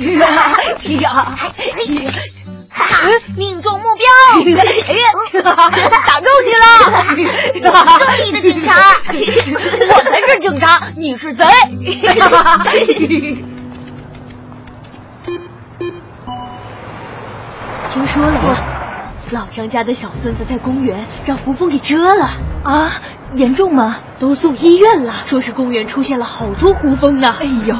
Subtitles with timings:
[0.00, 1.36] 呀，
[2.72, 4.06] 哈哈，命中目标！
[4.40, 4.50] 哎
[4.94, 5.06] 呀，
[5.42, 7.62] 打中你了！
[7.98, 8.72] 正义的警察，
[9.12, 11.44] 我才是警察，你是贼！
[17.92, 18.56] 听说了吗？
[19.32, 22.30] 老张家的小孙子在公园让胡蜂给蛰了
[22.64, 22.90] 啊！
[23.34, 23.98] 严重吗？
[24.18, 27.36] 都送医院了，说是公园出现了好多胡蜂呢。
[27.38, 27.76] 哎呦，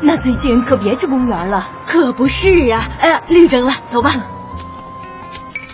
[0.00, 1.66] 那最近可别去公园了。
[1.86, 2.88] 可不是呀！
[3.00, 4.12] 哎呀，绿灯了，走吧。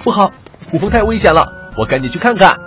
[0.02, 0.30] 不好，
[0.70, 2.58] 虎蜂太危险了，我赶紧去看看。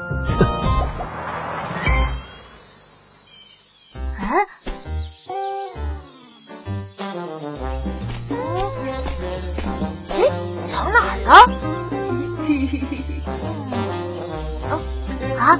[15.39, 15.59] 啊！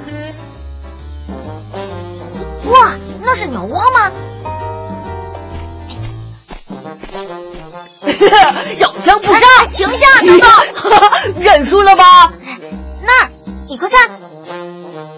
[2.66, 4.10] 哇，那是鸟窝吗？
[8.78, 10.50] 咬枪不杀，停下，等等，
[11.42, 12.32] 认输了吧？
[13.02, 13.30] 那儿，
[13.68, 14.20] 你快看，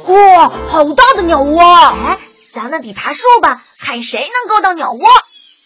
[0.06, 1.62] 哇，好大的鸟窝！
[1.62, 2.18] 哎，
[2.52, 5.08] 咱们比爬树吧，看谁能够到鸟窝。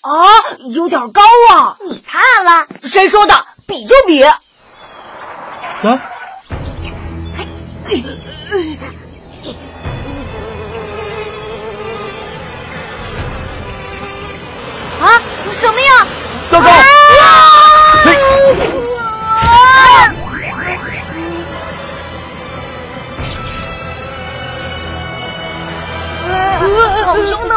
[0.03, 0.29] 啊，
[0.75, 1.79] 有点高啊！
[1.87, 2.67] 你怕了？
[2.83, 3.47] 谁说的？
[3.67, 4.23] 比就比。
[4.23, 4.41] 啊！
[5.83, 6.01] 啊！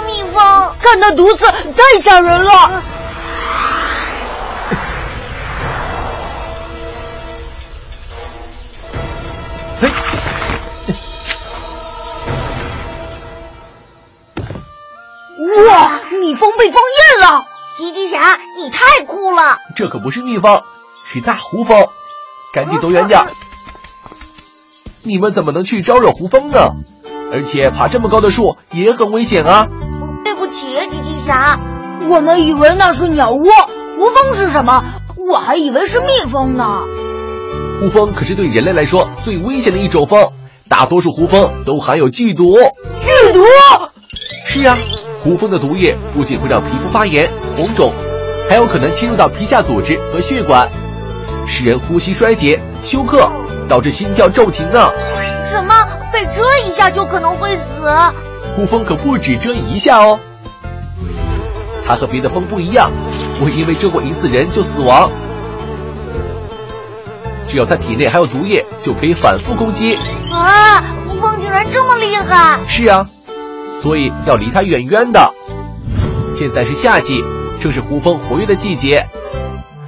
[0.01, 0.73] 蜜蜂！
[0.79, 2.83] 看那毒刺，太吓人了。
[15.69, 15.99] 哇！
[16.19, 17.45] 蜜蜂被封印了，
[17.77, 19.59] 吉吉侠，你太酷了！
[19.75, 20.61] 这可不是蜜蜂，
[21.11, 21.87] 是大胡蜂，
[22.53, 23.25] 赶紧躲远点。
[25.03, 26.71] 你们怎么能去招惹胡蜂呢？
[27.31, 29.67] 而且爬这么高的树也很危险啊！
[30.57, 31.59] 对不起，吉吉侠，
[32.09, 33.45] 我们以为那是鸟窝，
[33.95, 34.83] 胡蜂是什么？
[35.29, 36.81] 我还以为是蜜蜂呢。
[37.79, 40.31] 胡蜂可是对人类来说最危险的一种蜂，
[40.67, 42.55] 大多数胡蜂都含有剧毒。
[42.55, 43.43] 剧毒？
[44.47, 44.75] 是啊。
[45.23, 47.93] 胡蜂的毒液不仅会让皮肤发炎、红肿，
[48.49, 50.67] 还有可能侵入到皮下组织和血管，
[51.45, 53.29] 使人呼吸衰竭、休克，
[53.67, 54.89] 导致心跳骤停呢。
[55.43, 55.75] 什么？
[56.11, 57.83] 被蛰一下就可能会死？
[58.55, 60.19] 胡蜂可不止蛰一下哦，
[61.87, 62.91] 它和别的蜂不一样，
[63.39, 65.09] 不会因为蛰过一次人就死亡。
[67.47, 69.97] 只要它体内还有毒液，就可以反复攻击。
[70.29, 70.83] 啊！
[71.07, 72.59] 胡蜂竟然这么厉害！
[72.67, 73.07] 是啊。
[73.81, 75.33] 所以要离它远远的。
[76.35, 77.23] 现在是夏季，
[77.61, 79.07] 正是胡蜂活跃的季节，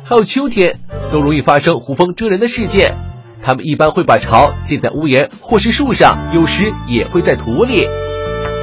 [0.06, 0.80] 还有秋天
[1.12, 2.96] 都容易发生胡蜂蛰人的事件。
[3.44, 7.88] 它们一般会把巢建在屋檐或是树上，有时也会在土里。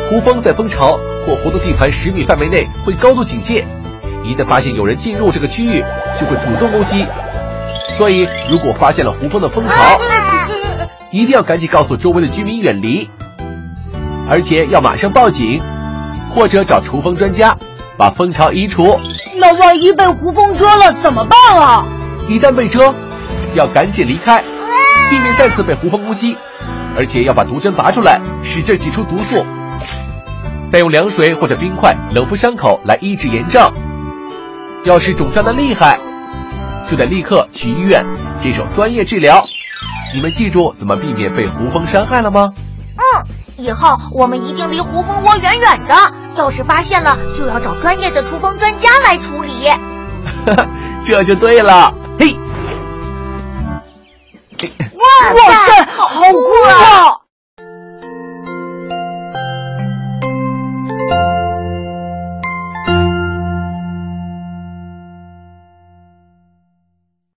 [0.09, 0.93] 胡蜂在蜂巢
[1.27, 3.67] 或活动地盘十米范围内会高度警戒，
[4.25, 5.85] 一旦发现有人进入这个区域，
[6.19, 7.05] 就会主动攻击。
[7.99, 10.01] 所以，如果发现了胡蜂的蜂巢，
[11.11, 13.11] 一定要赶紧告诉周围的居民远离。
[14.29, 15.61] 而且要马上报警，
[16.31, 17.57] 或者找除蜂专家
[17.97, 19.01] 把蜂巢移除。
[19.39, 21.85] 那万一被胡蜂蛰了怎么办啊？
[22.29, 22.95] 一旦被蛰，
[23.55, 24.41] 要赶紧离开，
[25.11, 26.39] 避免再次被胡蜂攻击。
[26.97, 29.45] 而且要把毒针拔出来，使劲挤出毒素，
[30.77, 33.73] 再用凉水或者冰块冷敷伤口来医治炎症。
[34.85, 35.99] 要是肿胀的厉害，
[36.87, 38.05] 就得立刻去医院
[38.37, 39.43] 接受专业治疗。
[40.15, 42.53] 你们记住怎么避免被胡蜂伤害了吗？
[42.97, 43.25] 嗯。
[43.57, 45.95] 以后我们一定离胡蜂窝远远的。
[46.37, 49.71] 要是发现了，就要找专业的除蜂专家来处理。
[51.07, 51.91] 这就对了。